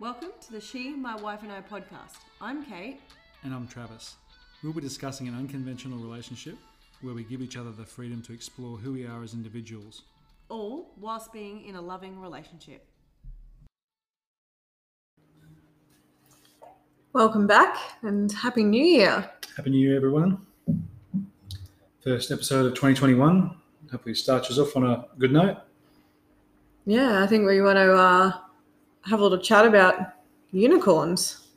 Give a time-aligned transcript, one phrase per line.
[0.00, 2.16] Welcome to the She, My Wife and I podcast.
[2.40, 3.02] I'm Kate.
[3.44, 4.14] And I'm Travis.
[4.64, 6.56] We'll be discussing an unconventional relationship
[7.02, 10.04] where we give each other the freedom to explore who we are as individuals.
[10.48, 12.86] All whilst being in a loving relationship.
[17.12, 19.30] Welcome back and Happy New Year.
[19.54, 20.46] Happy New Year, everyone.
[22.02, 23.54] First episode of 2021.
[23.92, 25.58] Hopefully, starts us off on a good note.
[26.86, 28.32] Yeah, I think we want to uh,
[29.06, 30.14] have a little chat about
[30.52, 31.48] unicorns.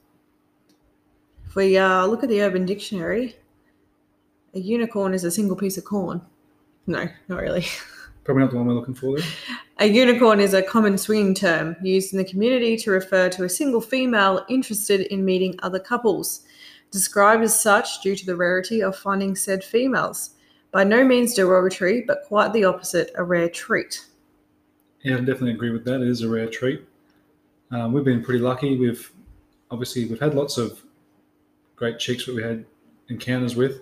[1.47, 3.35] If we uh, look at the Urban Dictionary,
[4.53, 6.21] a unicorn is a single piece of corn.
[6.87, 7.65] No, not really.
[8.23, 9.27] Probably not the one we're looking for there.
[9.79, 13.49] A unicorn is a common swinging term used in the community to refer to a
[13.49, 16.43] single female interested in meeting other couples,
[16.91, 20.31] described as such due to the rarity of finding said females.
[20.71, 24.05] By no means derogatory, but quite the opposite, a rare treat.
[25.01, 26.01] Yeah, I definitely agree with that.
[26.01, 26.85] It is a rare treat.
[27.73, 28.77] Um, we've been pretty lucky.
[28.77, 29.11] We've
[29.71, 30.83] obviously we've had lots of
[31.75, 32.65] great chicks that we had
[33.09, 33.81] encounters with.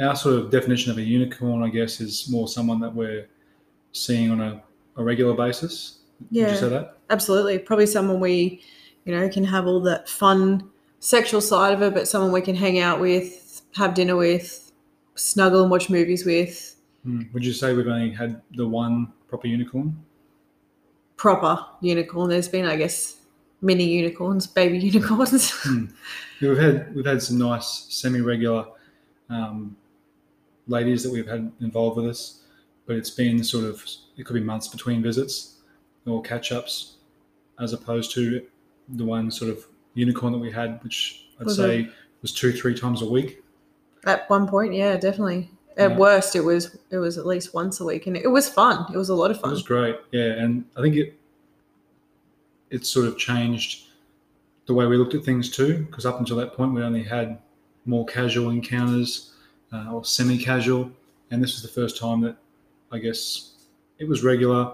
[0.00, 3.28] Our sort of definition of a unicorn, I guess, is more someone that we're
[3.92, 4.62] seeing on a,
[4.96, 5.98] a regular basis.
[6.30, 6.98] Yeah, Would you say that?
[7.10, 7.60] absolutely.
[7.60, 8.60] Probably someone we,
[9.04, 12.56] you know, can have all that fun sexual side of it, but someone we can
[12.56, 14.72] hang out with, have dinner with,
[15.14, 16.76] snuggle and watch movies with.
[17.04, 17.22] Hmm.
[17.32, 19.96] Would you say we've only had the one proper unicorn?
[21.22, 22.30] Proper unicorn.
[22.30, 23.18] There's been, I guess,
[23.60, 25.52] mini unicorns, baby unicorns.
[25.52, 25.84] Hmm.
[26.40, 28.66] Yeah, we've had we've had some nice semi-regular
[29.30, 29.76] um,
[30.66, 32.42] ladies that we've had involved with us,
[32.86, 33.84] but it's been sort of
[34.16, 35.58] it could be months between visits
[36.06, 36.96] or catch-ups,
[37.60, 38.44] as opposed to
[38.88, 41.88] the one sort of unicorn that we had, which I'd Was say
[42.20, 43.44] was two three times a week.
[44.06, 45.52] At one point, yeah, definitely.
[45.76, 45.96] At Yeah.
[45.98, 48.84] worst, it was it was at least once a week, and it was fun.
[48.92, 49.50] It was a lot of fun.
[49.50, 51.14] It was great, yeah, and I think it
[52.70, 53.88] it sort of changed
[54.66, 57.38] the way we looked at things too, because up until that point we only had
[57.84, 59.34] more casual encounters
[59.72, 60.90] uh, or semi-casual,
[61.30, 62.36] and this was the first time that
[62.90, 63.52] I guess
[63.98, 64.72] it was regular,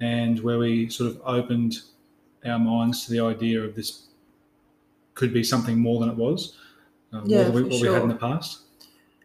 [0.00, 1.80] and where we sort of opened
[2.44, 4.06] our minds to the idea of this
[5.14, 6.56] could be something more than it was,
[7.12, 8.60] uh, Yeah, than we, what we had in the past.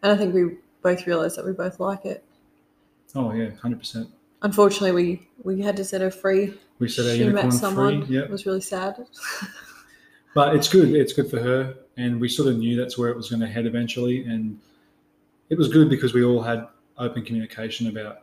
[0.03, 2.23] And I think we both realized that we both like it.
[3.15, 4.07] Oh yeah, hundred percent.
[4.43, 6.53] Unfortunately, we we had to set her free.
[6.77, 8.05] We said our she unicorn met someone.
[8.05, 8.15] free.
[8.17, 9.03] Yeah, It was really sad.
[10.35, 10.89] but it's good.
[10.93, 13.47] It's good for her, and we sort of knew that's where it was going to
[13.47, 14.59] head eventually, and
[15.49, 16.67] it was good because we all had
[16.99, 18.19] open communication about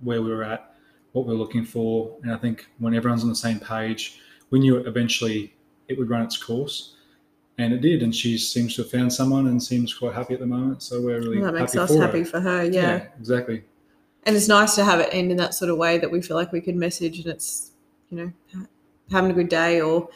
[0.00, 0.74] where we were at,
[1.12, 4.20] what we were looking for, and I think when everyone's on the same page,
[4.50, 5.54] we knew eventually
[5.88, 6.96] it would run its course,
[7.60, 8.02] and it did.
[8.02, 10.82] And she seems to have found someone and seems quite happy at the moment.
[10.82, 12.24] So we're really that makes happy us for happy her.
[12.24, 12.64] for her.
[12.64, 13.06] Yeah.
[13.18, 13.64] exactly.
[14.24, 16.36] and it's nice to have it end in that sort of way that we feel
[16.36, 17.72] like we could message, and it's
[18.10, 18.66] you know
[19.10, 20.08] having a good day or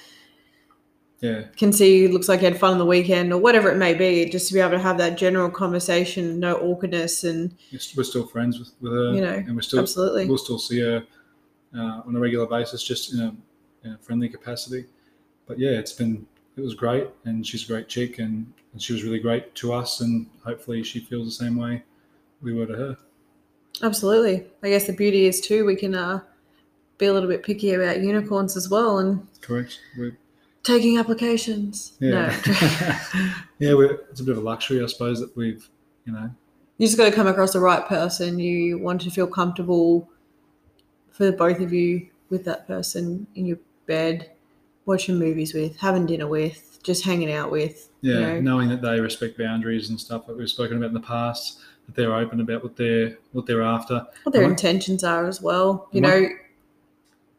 [1.20, 3.94] Yeah, can see looks like you had fun on the weekend or whatever it may
[3.94, 4.28] be.
[4.28, 7.54] Just to be able to have that general conversation, no awkwardness, and
[7.96, 10.26] we're still friends with, with her, You know, and we're still absolutely.
[10.26, 11.04] we'll still see her
[11.76, 13.36] uh, on a regular basis, just in a,
[13.86, 14.86] in a friendly capacity.
[15.46, 18.92] But yeah, it's been it was great, and she's a great chick, and, and she
[18.92, 21.82] was really great to us, and hopefully she feels the same way
[22.42, 22.98] we were to her.
[23.82, 24.46] Absolutely.
[24.62, 26.20] I guess the beauty is too we can uh,
[26.98, 29.80] be a little bit picky about unicorns as well and Correct.
[29.98, 30.16] We're,
[30.62, 31.92] taking applications.
[32.00, 32.54] yeah, No.
[33.58, 33.74] yeah.
[33.74, 35.68] We're, it's a bit of a luxury, I suppose, that we've
[36.04, 36.30] you know
[36.78, 38.38] you just got to come across the right person.
[38.38, 40.08] You want to feel comfortable
[41.12, 44.32] for both of you with that person in your bed,
[44.86, 47.88] watching movies with, having dinner with, just hanging out with.
[48.02, 48.40] yeah, You know?
[48.40, 51.94] knowing that they respect boundaries and stuff that we've spoken about in the past, that
[51.94, 54.06] they're open about what they're what they're after.
[54.24, 54.50] What their Right.
[54.50, 55.88] intentions are as well.
[55.92, 56.28] You What- know,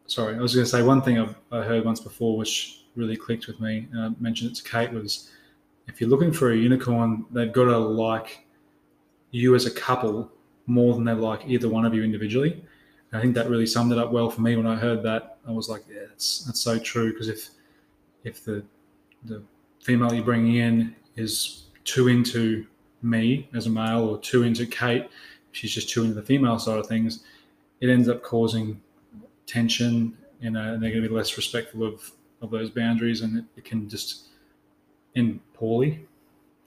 [0.07, 3.15] sorry, I was going to say one thing I've, I heard once before, which really
[3.17, 5.29] clicked with me, and I mentioned it to Kate, was
[5.87, 8.45] if you're looking for a unicorn, they've got to like
[9.31, 10.31] you as a couple
[10.65, 12.53] more than they like either one of you individually.
[13.11, 15.34] And I think that really summed it up well for me when I heard that.
[15.47, 17.11] I was like, yeah, that's that's so true.
[17.11, 17.49] Because if
[18.23, 18.63] if the
[19.23, 19.43] the
[19.81, 22.65] female you're bringing in is too into
[23.01, 25.07] me as a male or too into Kate,
[25.51, 27.23] she's just too into the female side of things,
[27.79, 28.81] it ends up causing
[29.45, 32.11] tension, you know, and they're going to be less respectful of,
[32.41, 34.27] of those boundaries, and it, it can just
[35.15, 36.05] end poorly.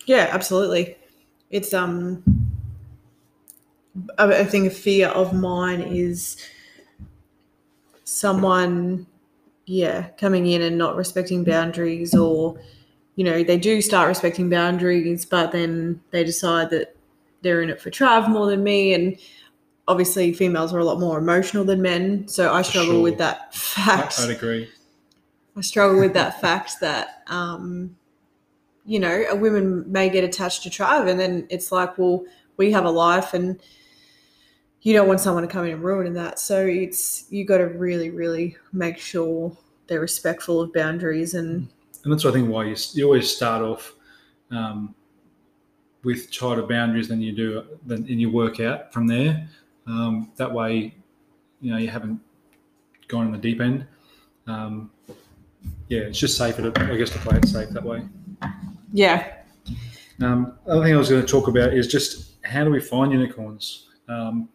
[0.06, 0.96] Yeah, absolutely.
[1.50, 2.22] It's um
[4.16, 6.36] I I think a fear of mine is
[8.08, 9.06] someone
[9.66, 12.58] yeah, coming in and not respecting boundaries or
[13.16, 16.94] you know, they do start respecting boundaries, but then they decide that
[17.42, 19.18] they're in it for Trav more than me and
[19.88, 23.02] obviously females are a lot more emotional than men, so I struggle sure.
[23.02, 24.20] with that fact.
[24.20, 24.68] I'd agree.
[25.56, 27.96] I struggle with that fact that um,
[28.86, 32.24] you know a woman may get attached to Trav, and then it's like, well,
[32.56, 33.60] we have a life, and
[34.82, 36.38] you don't want someone to come in and ruin that.
[36.38, 41.68] So it's you got to really, really make sure they're respectful of boundaries and.
[42.04, 43.92] And that's I think why you, you always start off
[44.50, 44.94] um,
[46.04, 49.48] with tighter boundaries than you do than and you work out from there.
[49.86, 50.94] Um, that way,
[51.60, 52.20] you know, you haven't
[53.08, 53.86] gone in the deep end.
[54.46, 54.90] Um,
[55.88, 58.02] yeah, it's just safer to, I guess, to play it safe that way.
[58.92, 59.34] Yeah.
[60.20, 63.12] Um, other thing I was going to talk about is just how do we find
[63.12, 63.86] unicorns?
[64.08, 64.48] Um,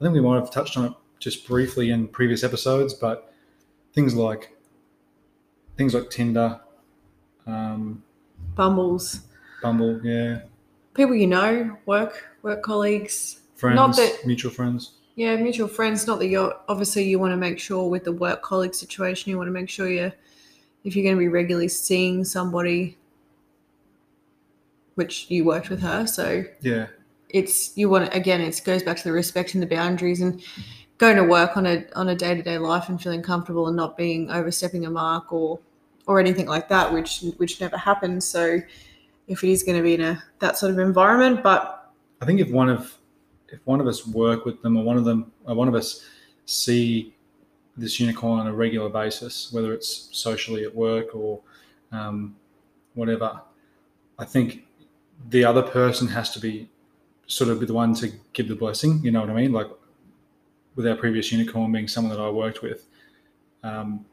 [0.00, 3.32] I think we might have touched on it just briefly in previous episodes, but
[3.94, 4.56] things like
[5.76, 6.60] things like Tinder,
[7.46, 8.02] um,
[8.54, 9.20] Bumbles,
[9.62, 10.40] Bumble, yeah,
[10.94, 14.92] people you know, work work colleagues, friends, Not that- mutual friends.
[15.16, 16.06] yeah, mutual friends.
[16.06, 19.36] Not that you're obviously you want to make sure with the work colleague situation, you
[19.36, 20.12] want to make sure you
[20.82, 22.96] if you're going to be regularly seeing somebody,
[24.94, 26.86] which you worked with her, so Yeah,
[27.32, 30.42] it's you want again it goes back to the respecting the boundaries and
[30.98, 34.30] going to work on a on a day-to-day life and feeling comfortable and not being
[34.30, 35.58] overstepping a mark or
[36.06, 38.26] or anything like that which which never happens.
[38.26, 38.60] So
[39.28, 42.40] if it is going to be in a that sort of environment but I think
[42.40, 42.96] if one of
[43.48, 46.04] if one of us work with them or one of them or one of us
[46.44, 47.14] see
[47.76, 51.40] this unicorn on a regular basis, whether it's socially at work or
[51.92, 52.36] um,
[52.94, 53.40] whatever,
[54.18, 54.64] I think
[55.30, 56.68] the other person has to be
[57.30, 59.00] sort of be the one to give the blessing.
[59.04, 59.52] You know what I mean?
[59.52, 59.68] Like
[60.74, 62.86] with our previous unicorn being someone that I worked with,
[63.62, 64.04] um,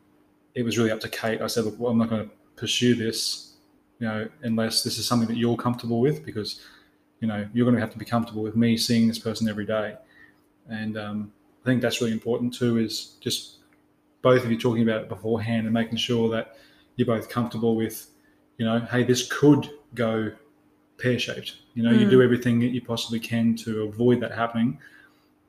[0.53, 1.41] it was really up to Kate.
[1.41, 3.53] I said, look, well, I'm not going to pursue this,
[3.99, 6.61] you know, unless this is something that you're comfortable with, because
[7.19, 9.65] you know you're going to have to be comfortable with me seeing this person every
[9.65, 9.95] day.
[10.69, 11.33] And um,
[11.63, 12.77] I think that's really important too.
[12.77, 13.57] Is just
[14.21, 16.57] both of you talking about it beforehand and making sure that
[16.97, 18.11] you're both comfortable with,
[18.57, 20.31] you know, hey, this could go
[20.97, 21.57] pear shaped.
[21.75, 22.09] You know, you Mm.
[22.11, 24.79] do everything that you possibly can to avoid that happening,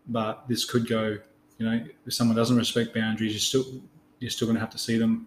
[0.09, 1.19] but this could go.
[1.59, 3.81] You know, if someone doesn't respect boundaries, you're still
[4.21, 5.27] you're still going to have to see them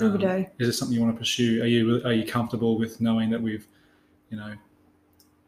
[0.00, 1.62] every um, day Is it something you want to pursue?
[1.62, 3.66] Are you are you comfortable with knowing that we've,
[4.30, 4.54] you know,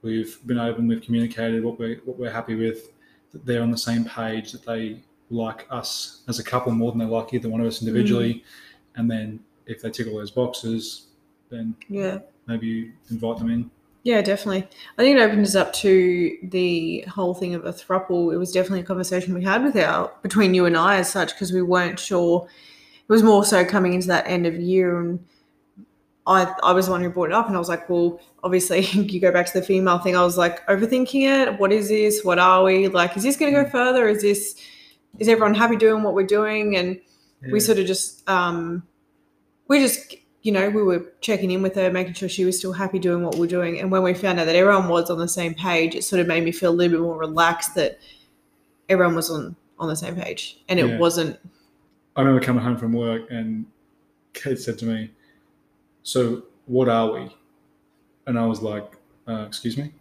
[0.02, 2.92] we've been open, we've communicated what we're what we're happy with,
[3.32, 6.98] that they're on the same page, that they like us as a couple more than
[6.98, 8.42] they like either one of us individually,
[8.96, 11.06] and then if they tick all those boxes,
[11.48, 13.70] then yeah maybe you invite them in.
[14.02, 14.66] Yeah, definitely.
[14.96, 18.32] I think it opens up to the whole thing of a thruple.
[18.32, 21.34] It was definitely a conversation we had with our between you and I as such
[21.34, 22.48] because we weren't sure.
[22.48, 25.22] It was more so coming into that end of year, and
[26.26, 28.80] I I was the one who brought it up, and I was like, well, obviously
[28.92, 30.16] you go back to the female thing.
[30.16, 31.58] I was like overthinking it.
[31.58, 32.24] What is this?
[32.24, 33.16] What are we like?
[33.18, 34.08] Is this going to go further?
[34.08, 34.56] Is this
[35.18, 36.76] is everyone happy doing what we're doing?
[36.76, 37.00] And
[37.50, 38.82] we sort of just um
[39.68, 42.72] we just you know we were checking in with her making sure she was still
[42.72, 45.28] happy doing what we're doing and when we found out that everyone was on the
[45.28, 47.98] same page it sort of made me feel a little bit more relaxed that
[48.88, 50.98] everyone was on on the same page and it Yeah.
[50.98, 51.38] wasn't
[52.16, 53.66] I remember coming home from work and
[54.32, 55.10] Kate said to me,
[56.02, 57.34] "So what are we?"
[58.26, 58.92] And I was like,
[59.28, 59.92] uh, "Excuse me."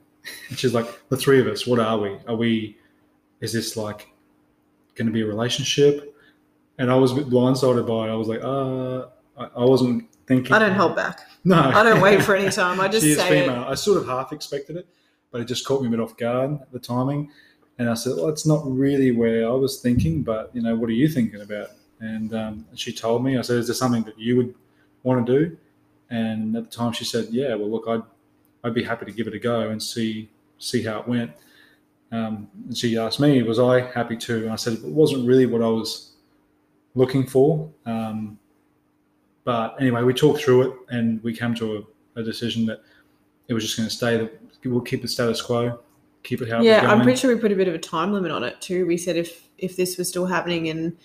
[0.49, 1.65] And she's like, "The three of us.
[1.65, 2.17] What are we?
[2.27, 2.77] Are we?
[3.41, 4.07] Is this like
[4.95, 6.13] going to be a relationship?"
[6.77, 8.11] And I was a bit blindsided by it.
[8.11, 9.05] I was like, "Uh,
[9.37, 12.87] I wasn't thinking." i don't hold back No, i don't wait for any time i
[12.87, 13.65] just she is say female.
[13.67, 14.87] I sort of half expected it,
[15.31, 17.29] but it just caught me a bit off guard the timing.
[17.79, 20.89] And I said, "Well, it's not really where I was thinking, but you know, what
[20.89, 21.69] are you thinking about?"
[22.01, 23.37] And um, she told me.
[23.37, 24.53] I said, "Is there something that you would
[25.03, 25.57] want to do?"
[26.09, 28.03] And at the time, she said, "Yeah, well, look, I'd
[28.65, 31.31] I'd be happy to give it a go and see see how it went."
[32.11, 35.45] Um, and she asked me, "Was I happy to?" And I said, "It wasn't really
[35.45, 36.11] what I was
[36.95, 38.37] looking for." Um,
[39.43, 42.81] but anyway, we talked through it and we came to a, a decision that
[43.47, 44.17] it was just going to stay.
[44.17, 45.79] That we'll keep the status quo,
[46.23, 48.11] keep it how it yeah i'm pretty sure we put a bit of a time
[48.11, 50.95] limit on it too we said if if this was still happening in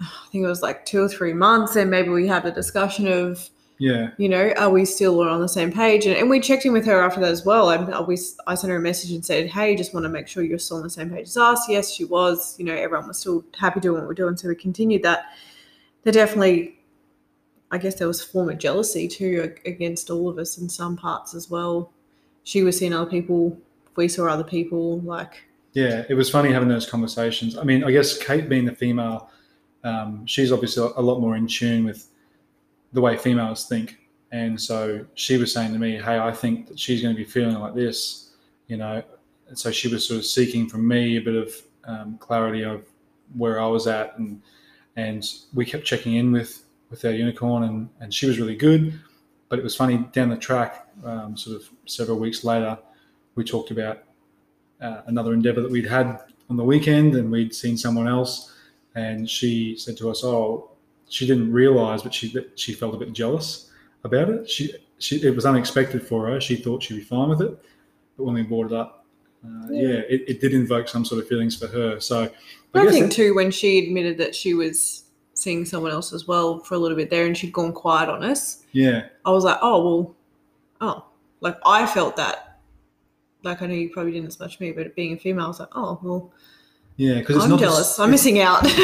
[0.00, 3.06] i think it was like two or three months then maybe we have a discussion
[3.06, 3.48] of
[3.78, 6.06] yeah, you know, are we still on the same page?
[6.06, 7.68] And, and we checked in with her after that as well.
[7.68, 10.28] I, I, we, I sent her a message and said, hey, just want to make
[10.28, 11.68] sure you're still on the same page as us.
[11.68, 12.54] Yes, she was.
[12.60, 14.36] You know, everyone was still happy doing what we're doing.
[14.36, 15.24] So we continued that.
[16.04, 16.78] There definitely,
[17.72, 20.94] I guess there was a form of jealousy too against all of us in some
[20.94, 21.90] parts as well.
[22.44, 23.56] She was seeing other people.
[23.96, 25.00] We saw other people.
[25.00, 26.04] Like, yeah.
[26.08, 27.56] It was funny having those conversations.
[27.56, 29.30] I mean, I guess Kate being the female,
[29.84, 32.08] um, she's obviously a lot more in tune with
[32.92, 33.96] the way females think.
[34.32, 37.28] And so she was saying to me, "Hey, I think that she's going to be
[37.28, 38.30] feeling like this,"
[38.66, 39.02] you know.
[39.48, 42.86] And so she was sort of seeking from me a bit of um, clarity of
[43.34, 44.40] where I was at, and
[44.96, 45.24] and
[45.54, 48.92] we kept checking in with with our unicorn, and and she was really good.
[49.48, 52.78] But it was funny down the track, um, sort of several weeks later,
[53.34, 54.04] we talked about
[54.80, 58.52] uh, another endeavor that we'd had on the weekend, and we'd seen someone else,
[58.94, 60.70] and she said to us, "Oh,
[61.08, 63.70] she didn't realize, but she she felt a bit jealous
[64.04, 64.48] about it.
[64.48, 66.40] She she it was unexpected for her.
[66.40, 67.58] She thought she'd be fine with it,
[68.16, 69.04] but when we brought it up,
[69.44, 70.00] uh, yeah, Yeah.
[70.08, 72.00] it, it did invoke some sort of feelings for her.
[72.00, 72.30] So
[72.74, 75.01] I, guess think that- too when she admitted that she was
[75.42, 78.22] seeing someone else as well for a little bit there, and she'd gone quiet on
[78.22, 78.64] us.
[78.72, 80.16] yeah, I was like, oh well,
[80.80, 81.04] oh,
[81.40, 82.60] like I felt that.
[83.42, 85.60] Like I know you probably didn't as much me, but being a female, I was
[85.60, 86.32] like, oh well,
[86.96, 87.98] yeah, because I'm not the- jealous.
[87.98, 88.62] I'm missing out.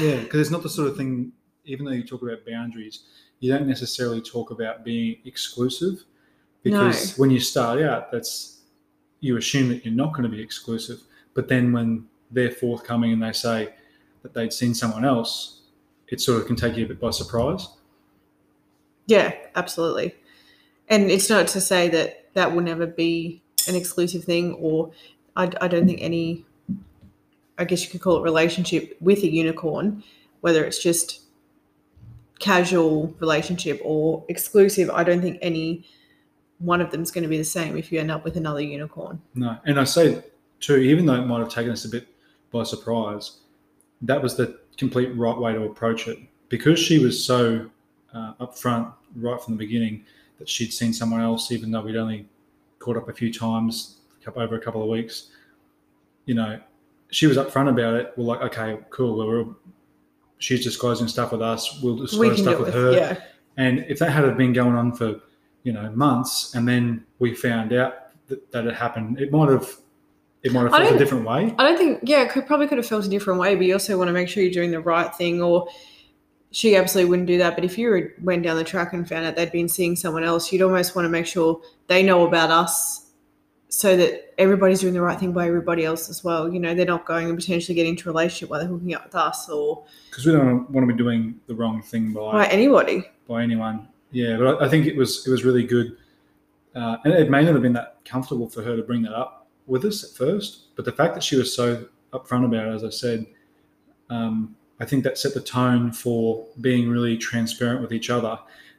[0.00, 1.32] Yeah, because it's not the sort of thing.
[1.64, 3.04] Even though you talk about boundaries,
[3.40, 6.04] you don't necessarily talk about being exclusive,
[6.62, 8.60] because when you start out, that's
[9.20, 11.00] you assume that you're not going to be exclusive.
[11.34, 13.74] But then when they're forthcoming and they say
[14.22, 15.59] that they'd seen someone else,
[16.10, 17.68] it sort of can take you a bit by surprise.
[19.06, 20.14] Yeah, absolutely.
[20.88, 24.90] And it's not to say that that will never be an exclusive thing, or
[25.36, 26.44] I, I don't think any,
[27.58, 30.02] I guess you could call it relationship with a unicorn,
[30.40, 31.22] whether it's just
[32.38, 34.90] casual relationship or exclusive.
[34.90, 35.84] I don't think any
[36.58, 38.60] one of them is going to be the same if you end up with another
[38.60, 39.20] unicorn.
[39.34, 40.22] No, and I say
[40.60, 42.06] too, even though it might have taken us a bit
[42.50, 43.38] by surprise,
[44.02, 47.70] that was the complete right way to approach it because she was so
[48.14, 50.04] uh, upfront right from the beginning
[50.38, 52.28] that she'd seen someone else, even though we'd only
[52.78, 53.98] caught up a few times
[54.36, 55.30] over a couple of weeks.
[56.26, 56.60] You know,
[57.10, 58.12] she was upfront about it.
[58.16, 59.26] We're like, okay, cool.
[59.26, 59.46] We're,
[60.38, 61.80] she's disclosing stuff with us.
[61.82, 62.92] We'll we disclose can stuff with with, her.
[62.92, 63.20] yeah.
[63.56, 65.20] And if that had been going on for,
[65.64, 67.94] you know, months, and then we found out
[68.28, 69.68] that, that it happened, it might have,
[70.42, 71.54] it might have felt a different way.
[71.58, 73.74] I don't think, yeah, it could probably could have felt a different way, but you
[73.74, 75.42] also want to make sure you're doing the right thing.
[75.42, 75.68] Or
[76.50, 77.54] she absolutely wouldn't do that.
[77.54, 80.50] But if you went down the track and found out they'd been seeing someone else,
[80.50, 83.10] you'd almost want to make sure they know about us
[83.68, 86.52] so that everybody's doing the right thing by everybody else as well.
[86.52, 89.04] You know, they're not going and potentially getting into a relationship while they're hooking up
[89.04, 92.46] with us or Because we don't want to be doing the wrong thing by by
[92.46, 93.04] anybody.
[93.28, 93.88] by anyone.
[94.10, 95.96] Yeah, but I, I think it was it was really good,
[96.74, 99.39] uh, and it may not have been that comfortable for her to bring that up
[99.70, 100.74] with us at first.
[100.76, 103.26] But the fact that she was so upfront about it, as I said,
[104.10, 108.38] um, I think that set the tone for being really transparent with each other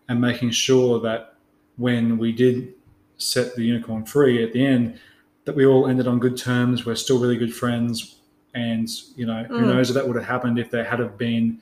[0.10, 1.36] and making sure that
[1.78, 2.74] when we did
[3.18, 5.00] set the unicorn free at the end,
[5.46, 6.86] that we all ended on good terms.
[6.86, 8.18] We're still really good friends,
[8.54, 9.68] and you know who Mm.
[9.74, 11.60] knows if that would have happened if there had have been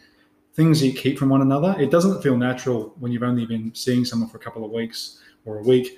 [0.54, 1.76] things you keep from one another.
[1.80, 5.20] It doesn't feel natural when you've only been seeing someone for a couple of weeks
[5.46, 5.98] or a week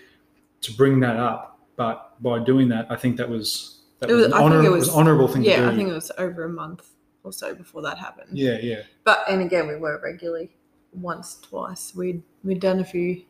[0.62, 1.51] to bring that up.
[1.76, 4.72] But by doing that, I think that was that It was, was- an I honor,
[4.72, 5.70] was was- honorable thing to Yeah.
[5.70, 6.90] I think it was over a month
[7.24, 8.38] or so before that happened.
[8.38, 10.56] yeah, yeah, But and again, we were regularly
[10.94, 11.94] once, twice.
[11.96, 13.22] We'd we'd done a few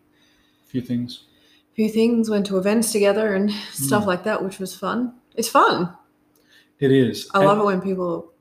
[0.65, 1.25] few things.
[1.73, 4.07] few things, went to events together and stuff Mm.
[4.07, 5.13] like that, which was fun.
[5.35, 5.93] It's fun.
[6.79, 7.29] It is.
[7.33, 8.31] I And- love it when people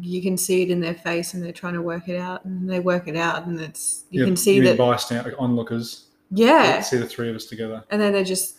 [0.00, 2.68] you can see it in their face and they're trying to work it out and
[2.68, 6.06] they work it out and it's you yeah, can see that bystander onlookers.
[6.30, 7.84] yeah see the three of us together.
[7.90, 8.56] and then they're just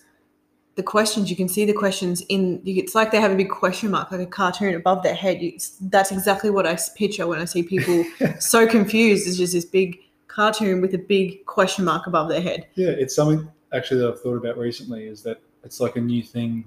[0.75, 3.91] the questions you can see the questions in it's like they have a big question
[3.91, 7.45] mark like a cartoon above their head you, that's exactly what i picture when i
[7.45, 8.03] see people
[8.39, 9.99] so confused it's just this big
[10.33, 14.21] cartoon with a big question mark above their head Yeah, it's something actually that I've
[14.21, 16.65] thought about recently is that it's like a new thing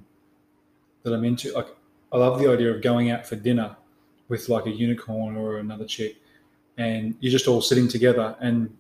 [1.02, 1.52] that I'm into.
[1.52, 1.68] Like,
[2.12, 3.76] I love the idea of going out for dinner
[4.28, 6.16] with like a unicorn or another chick,
[6.78, 8.76] and you're just all sitting together, and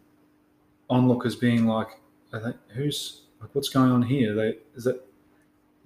[0.88, 1.88] onlookers being like,
[2.32, 4.34] I think, "Who's like, what's going on here?
[4.34, 5.04] They is it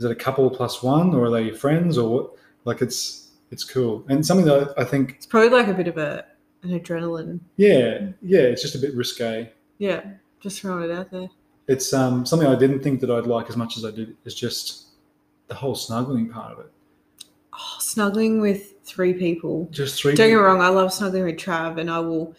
[0.00, 2.30] is it a couple plus one, or are they friends, or what?"
[2.64, 5.96] Like, it's it's cool and something that I think, it's probably like a bit of
[5.98, 6.24] a
[6.62, 9.50] an adrenaline yeah, yeah, it's just a bit risque.
[9.78, 10.02] yeah
[10.40, 11.28] just throwing it out there
[11.66, 14.16] it's um, something I didn't think that I'd like as much as I did.
[14.24, 14.88] Is just
[15.48, 16.70] the whole snuggling part of it.
[17.54, 20.14] oh, snuggling with three people Just three.
[20.14, 22.34] don't get me wrong i love snuggling with trav and i will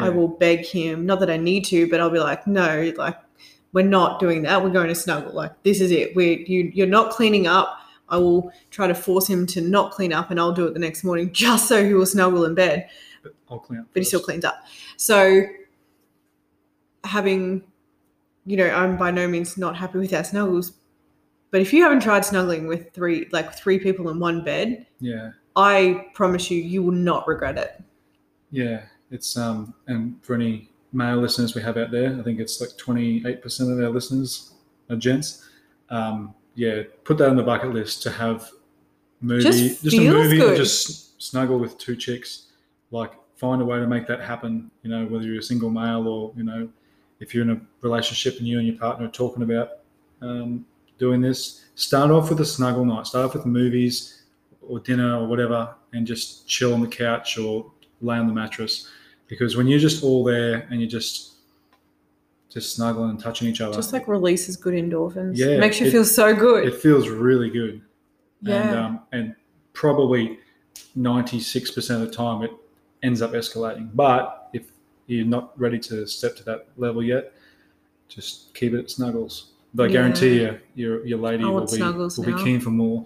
[0.00, 3.16] I will beg him, not that I need to, but I'll be like, no, like
[3.78, 4.62] we're not doing that.
[4.62, 5.32] We're going to snuggle.
[5.32, 6.16] Like this is it.
[6.16, 7.78] We you you're not cleaning up.
[8.08, 10.80] I will try to force him to not clean up, and I'll do it the
[10.80, 12.88] next morning just so he will snuggle in bed.
[13.22, 13.86] But I'll clean up.
[13.92, 14.56] But he still cleans up.
[14.96, 15.42] So
[17.04, 17.62] having,
[18.46, 20.72] you know, I'm by no means not happy with our snuggles.
[21.50, 25.30] But if you haven't tried snuggling with three, like three people in one bed, Yeah,
[25.56, 27.82] I promise you, you will not regret it.
[28.50, 28.82] yeah.
[29.10, 32.76] It's um, and for any male listeners we have out there, I think it's like
[32.76, 34.52] twenty eight percent of our listeners
[34.90, 35.48] are gents.
[35.90, 38.50] Um, yeah, put that on the bucket list to have
[39.20, 40.56] movie, Just just, a movie, good.
[40.56, 42.46] just snuggle with two chicks,
[42.90, 44.70] like find a way to make that happen.
[44.82, 46.68] You know, whether you're a single male or you know,
[47.20, 49.68] if you're in a relationship and you and your partner are talking about
[50.22, 50.66] um,
[50.98, 53.06] doing this, start off with a snuggle night.
[53.06, 54.22] Start off with movies
[54.60, 58.88] or dinner or whatever, and just chill on the couch or lay on the mattress.
[59.28, 61.34] Because when you're just all there and you're just
[62.50, 65.32] just snuggling and touching each other, Just like releases good endorphins.
[65.36, 66.66] Yeah, it Makes you it- feel so good.
[66.66, 67.82] it feels really good.
[68.46, 69.34] And, um, and
[69.74, 70.38] probably
[70.96, 72.50] 96% of the time it
[73.02, 73.90] ends up escalating.
[73.94, 74.62] But if
[75.08, 77.32] you're not ready to step to that level yet,
[78.08, 79.48] just keep it at snuggles.
[79.74, 79.92] But I Yeah.
[79.92, 83.04] guarantee you, your, your lady will, be, will be keen for more.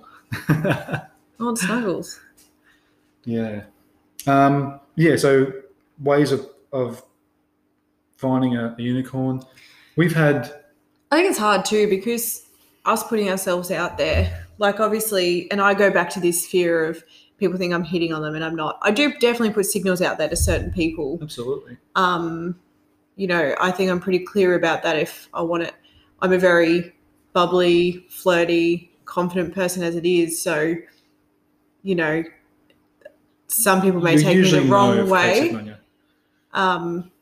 [0.48, 1.02] I
[1.40, 2.20] want snuggles.
[3.24, 3.64] yeah.
[4.26, 5.52] Um, yeah, so
[6.02, 7.02] ways of, of
[8.16, 9.42] finding a, a unicorn.
[9.96, 10.52] We've had,
[11.10, 12.46] I think it's hard too because
[12.84, 17.02] us putting ourselves out there, like obviously, and I go back to this fear of
[17.38, 18.78] people think I'm hitting on them and I'm not.
[18.82, 21.18] I do definitely put signals out there to certain people.
[21.20, 21.76] absolutely.
[21.96, 22.58] Um,
[23.16, 25.74] you know, I think I'm pretty clear about that if I want it.
[26.20, 26.94] I'm a very
[27.32, 30.40] bubbly, flirty, confident person as it is.
[30.40, 30.76] So,
[31.82, 32.22] you know,
[33.48, 35.71] some people may You take me the wrong way.
[36.54, 37.02] Hitting on you.
[37.04, 37.12] Um,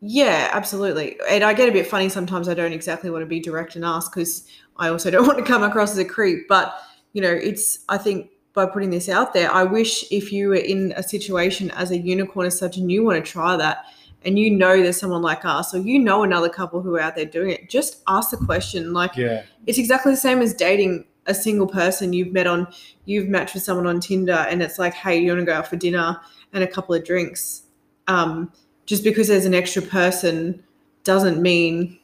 [0.00, 1.16] yeah, absolutely.
[1.30, 2.48] And I get a bit funny sometimes.
[2.48, 5.44] I don't exactly want to be direct and ask because I also don't want to
[5.44, 6.46] come across as a creep.
[6.48, 6.74] But
[7.12, 10.56] you know, it's I think by putting this out there, I wish if you were
[10.56, 13.84] in a situation as a unicorn as such and you want to try that,
[14.24, 17.16] and you know there's someone like us, or you know another couple who are out
[17.16, 18.92] there doing it, just ask the question.
[18.92, 19.42] Like Yeah.
[19.66, 22.66] it's exactly the same as dating a single person you've met on
[23.06, 25.66] you've matched with someone on tinder and it's like hey you want to go out
[25.66, 26.20] for dinner
[26.52, 27.62] and a couple of drinks
[28.08, 28.52] um,
[28.86, 30.62] just because there's an extra person
[31.04, 31.98] doesn't mean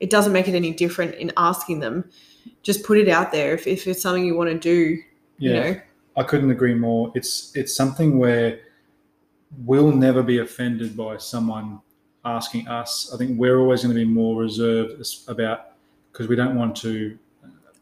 [0.00, 2.08] it doesn't make it any different in asking them
[2.62, 4.98] just put it out there if, if it's something you want to do
[5.38, 5.50] Yeah.
[5.66, 5.80] you know
[6.16, 7.12] I couldn't agree more.
[7.14, 8.60] It's it's something where
[9.64, 11.80] we'll never be offended by someone
[12.24, 13.12] asking us.
[13.14, 15.72] I think we're always going to be more reserved about
[16.12, 17.16] because we don't want to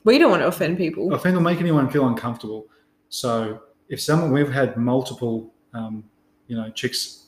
[0.05, 2.67] we don't want to offend people offend or make anyone feel uncomfortable.
[3.09, 6.05] So if someone we've had multiple, um,
[6.47, 7.25] you know, chicks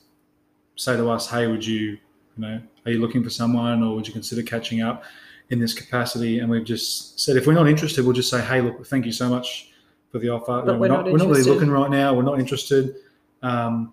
[0.77, 1.99] say to us, "Hey, would you, you
[2.37, 5.05] know, are you looking for someone, or would you consider catching up
[5.51, 8.61] in this capacity?" And we've just said, if we're not interested, we'll just say, "Hey,
[8.61, 9.71] look, thank you so much
[10.11, 10.63] for the offer.
[10.65, 12.15] But You know, we're not we're not really looking right now.
[12.15, 12.95] We're not interested.
[13.43, 13.93] Um,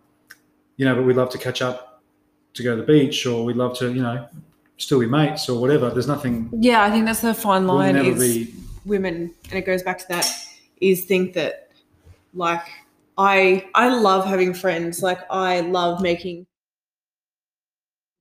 [0.78, 2.02] you know, but we'd love to catch up
[2.54, 4.28] to go to the beach, or we'd love to, you know,
[4.78, 5.90] still be mates or whatever.
[5.90, 6.50] There's nothing.
[6.60, 8.54] yeah i think that's the fine We'll line never is be.
[8.86, 10.26] women and it goes back to that
[10.82, 11.70] is think that
[12.36, 12.62] like
[13.18, 16.46] i i love having friends like i love making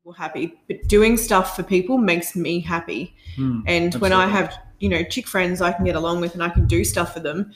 [0.07, 4.57] people happy but doing stuff for people makes me happy Hmm, and when i have
[4.79, 7.19] you know chick friends i can get along with and i can do stuff for
[7.21, 7.53] them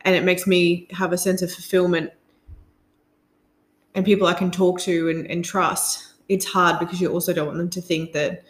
[0.00, 2.10] and it makes me have a sense of fulfillment
[3.94, 7.46] and people i can talk to and, and trust it's hard because you also don't
[7.46, 8.44] want them to think that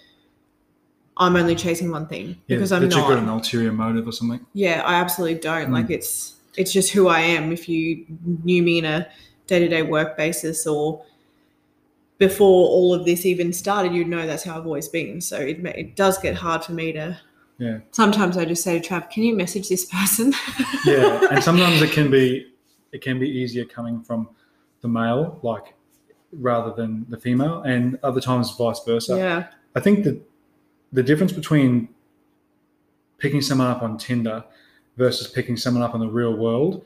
[1.17, 4.07] i'm only chasing one thing yeah, because i'm that you've not got an ulterior motive
[4.07, 4.47] or something.
[4.53, 5.71] yeah, I absolutely don't.
[5.71, 5.73] Mm.
[5.73, 7.53] Like it's it's just who I am.
[7.53, 8.07] If you
[8.45, 9.07] knew me in a
[9.47, 11.05] day-to-day work basis or
[12.21, 15.21] before all of this even started, you'd know that's how I've always been.
[15.21, 17.19] So it it does get hard for me to
[17.59, 17.81] Yeah.
[17.91, 20.33] Sometimes I just say to Trav, "Can you message this person?"
[20.87, 22.47] yeah and sometimes it can be
[22.93, 24.29] it can be easier coming from
[24.81, 25.75] the male like
[26.33, 29.47] rather than the female and other times vice versa yeah.
[29.75, 30.21] i think that
[30.93, 31.89] the difference between
[33.19, 34.45] picking someone up on tinder
[34.97, 36.85] versus picking someone up in the real world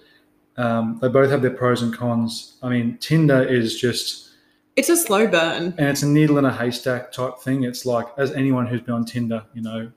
[0.57, 4.31] um, they both have their pros and cons i mean tinder is just
[4.77, 5.75] It's a slow burn.
[5.79, 7.63] and it's a needle in a haystack type thing.
[7.65, 9.91] It's like, as anyone who's been on Tinder, you know,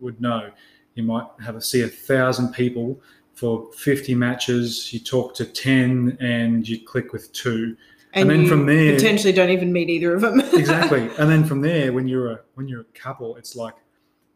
[0.00, 0.50] would know,
[0.94, 3.00] you might have a, see a thousand people
[3.34, 4.92] for 50 matches.
[4.92, 7.76] You talk to 10 and you click with two.
[8.12, 10.40] And, And then from there- potentially don't even meet either of them.
[10.52, 11.08] Exactly.
[11.18, 13.74] and then from there, when you're a, when you're a couple, it's like,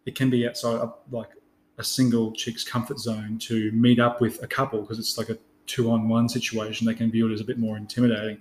[0.06, 1.28] it can be outside of like
[1.78, 5.38] a single chick's comfort zone to meet up with a couple because it's like a
[5.66, 6.86] two on one situation.
[6.86, 8.38] They can view it as a bit more intimidating.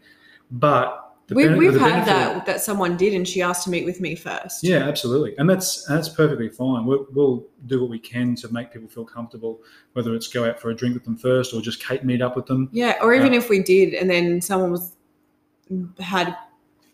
[0.49, 3.99] But we, bene- we've had that that someone did, and she asked to meet with
[3.99, 4.63] me first.
[4.63, 6.85] Yeah, absolutely, and that's that's perfectly fine.
[6.85, 9.59] We'll, we'll do what we can to make people feel comfortable,
[9.93, 12.35] whether it's go out for a drink with them first or just Kate meet up
[12.35, 12.69] with them.
[12.71, 14.95] Yeah, or even if we did, and then someone was
[15.99, 16.35] had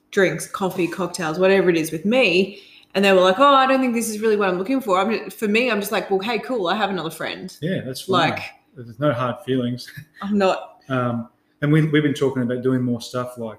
[0.09, 2.59] drinks, coffee, cocktails, whatever it is with me,
[2.95, 4.99] and they were like, "Oh, I don't think this is really what I'm looking for."
[4.99, 8.01] I'm for me, I'm just like, "Well, hey, cool, I have another friend." Yeah, that's
[8.01, 8.31] fine.
[8.31, 8.39] Like,
[8.75, 9.91] There's no hard feelings.
[10.21, 10.69] I'm not.
[10.89, 11.29] Um,
[11.61, 13.57] and we, we've been talking about doing more stuff like,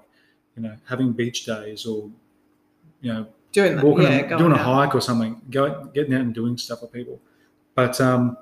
[0.55, 2.09] you know, having beach days or,
[3.01, 4.65] you know, Doing that, walking, yeah, and doing a out.
[4.65, 7.21] hike or something, go, getting out and doing stuff with people.
[7.73, 8.37] But um,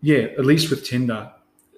[0.00, 1.30] yeah, at least with Tinder,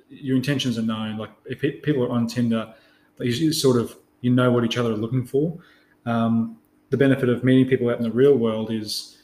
[0.09, 1.18] your intentions are known.
[1.18, 2.73] Like if pe- people are on Tinder,
[3.18, 5.59] you you sort of you know what each other are looking for.
[6.07, 6.59] Um,
[6.90, 9.18] the benefit of meeting people out in the real world is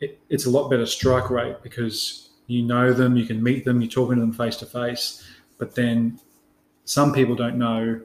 [0.00, 3.80] it, it's a lot better strike rate because you know them, you can meet them,
[3.80, 5.24] you're talking to them face to face.
[5.58, 6.18] But then
[6.84, 8.00] some people don't know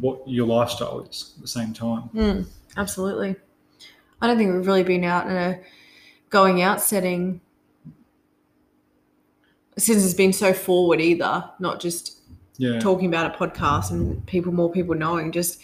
[0.00, 2.10] what your lifestyle is at the same time.
[2.14, 3.36] Mm, absolutely.
[4.20, 5.60] I don't think we've really been out in a
[6.30, 7.40] going out setting
[9.76, 12.16] since it's been so forward either, not just
[12.56, 12.80] Yeah.
[12.80, 15.60] talking about a podcast and people more people knowing just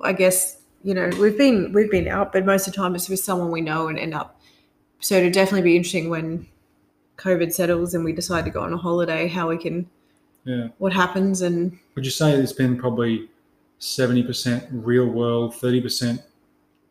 [0.00, 3.08] i guess you know we've been we've been out but most of the time it's
[3.08, 4.40] with someone we know and end up
[4.98, 6.44] so it'd definitely be interesting when
[7.16, 9.88] covid settles and we decide to go on a holiday how we can
[10.44, 10.68] Yeah.
[10.78, 13.28] what happens and Would you say it's been probably
[13.86, 16.22] 70% real world, 30%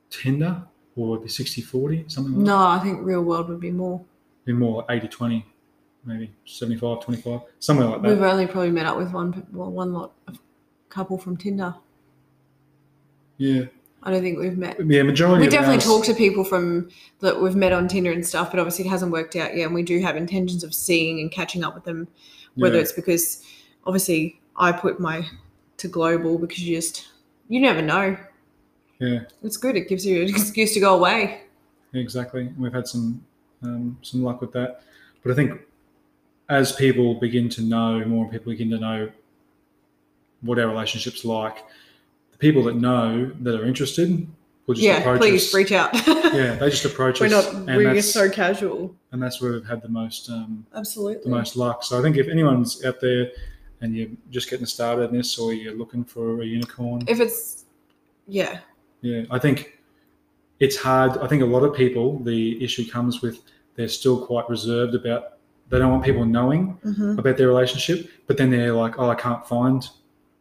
[0.09, 0.61] Tinder?
[0.97, 2.05] Or would it be 60 40?
[2.09, 4.01] Something like no i think real world would be more?
[4.43, 5.45] Be more like 80 20,
[6.05, 8.07] maybe 75 25, somewhere like that.
[8.09, 10.37] we've only probably met up with one well, one lot of
[10.89, 11.73] couple from tinder
[13.37, 13.63] yeah.
[14.03, 16.89] i don't think we've met Yeah, majority we definitely ours- talk to people from
[17.21, 19.65] that we've met on Tinder and stuff, but obviously it hasn't worked out yet.
[19.67, 22.07] And we do have intentions of seeing and catching up with them,
[22.55, 22.81] whether Yeah.
[22.81, 23.43] it's because
[23.85, 25.25] obviously I put my
[25.81, 27.07] to global because you just
[27.47, 28.17] you never know.
[28.99, 29.21] Yeah.
[29.43, 29.75] It's good.
[29.75, 31.41] It gives you an excuse to go away.
[31.93, 32.53] Exactly.
[32.57, 33.23] We've had some
[33.63, 34.81] um, some luck with that,
[35.21, 35.59] but I think
[36.49, 39.09] as people begin to know more, and people begin to know
[40.41, 41.63] what our relationships like,
[42.31, 44.27] the people that know that are interested
[44.65, 45.53] will just yeah, approach please us.
[45.53, 45.95] reach out.
[46.31, 47.65] Yeah, they just approach us we're us, not.
[47.65, 48.95] We're that's so casual.
[49.11, 51.23] and that's where we've had the most um, Absolutely.
[51.29, 51.83] the most luck.
[51.83, 53.31] So I think if anyone's out there
[53.81, 57.65] and you're just getting started in this, or you're looking for a unicorn, If it's
[58.27, 58.59] yeah,
[59.01, 59.79] Yeah, I think
[60.59, 61.17] it's hard.
[61.17, 63.39] I think a lot of people, the issue comes with
[63.75, 65.37] they're still quite reserved about,
[65.69, 69.15] they don't want people knowing hmm about their relationship, but then they're like, oh, I
[69.15, 69.87] can't find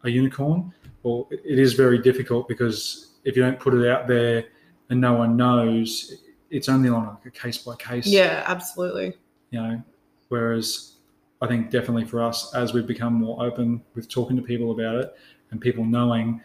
[0.05, 0.73] a unicorn.
[1.03, 4.45] Well, it- it is very difficult because if you don't put it out there
[4.91, 6.15] and no one knows,
[6.51, 8.07] it's only on a case by case.
[8.07, 9.15] yeah, absolutely.
[9.51, 9.83] You know,
[10.29, 10.90] whereas
[11.43, 14.97] I think definitely for us, as we've become more open with talking to people about
[14.97, 15.15] it
[15.51, 16.41] and people knowing,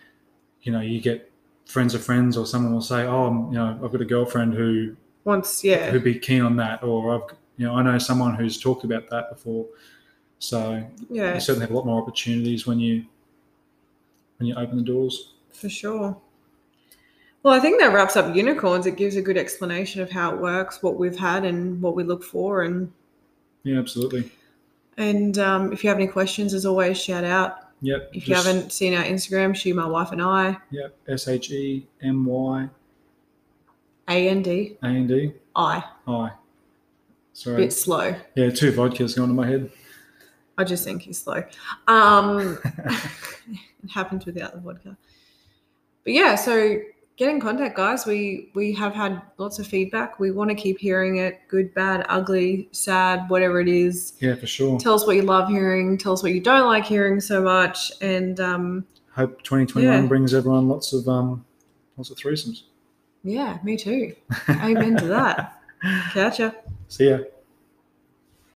[0.62, 1.32] you know, you get
[1.66, 4.54] friends of friends or someone will say, oh, I'm- you know, I've got a girlfriend
[4.54, 8.36] who Once yeah, who'd be keen on that, or I've, you know, I know someone
[8.36, 9.66] who's talked about that before.
[10.40, 13.06] So yeah, you certainly have a lot more opportunities when you
[14.38, 15.34] when you open the doors.
[15.52, 16.18] For sure.
[17.42, 18.86] Well, I think that wraps up unicorns.
[18.86, 22.04] It gives a good explanation of how it works, what we've had, and what we
[22.04, 22.64] look for.
[22.64, 22.92] And
[23.64, 24.32] Yeah, absolutely.
[24.98, 27.58] And um, if you have any questions, as always, shout out.
[27.82, 28.12] Yep.
[28.14, 30.98] If you haven't seen our Instagram, she, my wife, and I, Yep.
[31.08, 32.70] S H E M Y
[34.08, 35.84] A N D A N D I.
[36.08, 36.32] I.
[37.34, 37.56] Sorry.
[37.56, 38.16] A bit slow.
[38.36, 39.70] Yeah, two vodkas going to my head.
[40.58, 41.44] I just think he's slow.
[41.88, 44.98] Um, it happens without the vodka.
[46.06, 46.80] But yeah, so
[47.18, 48.06] get in contact, guys.
[48.06, 50.20] We we have had lots of feedback.
[50.20, 51.40] We want to keep hearing it.
[51.48, 54.14] Good, bad, ugly, sad, whatever it is.
[54.20, 54.80] Yeah, for sure.
[54.80, 55.98] Tell us what you love hearing.
[55.98, 57.92] Tell us what you don't like hearing so much.
[58.02, 60.08] And um, Hope 2021 Yeah.
[60.08, 61.46] brings everyone lots of um
[61.98, 62.64] lots of threesomes.
[63.24, 64.14] yeah, me too.
[64.50, 65.62] Amen to that.
[66.14, 66.52] Catch ya.
[66.88, 67.20] See ya.